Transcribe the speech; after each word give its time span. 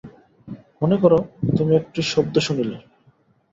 মনে 0.81 0.95
কর, 1.01 1.13
তুমি 1.57 1.71
একটি 1.75 2.01
শব্দ 2.11 2.35
শুনিলে। 2.39 2.77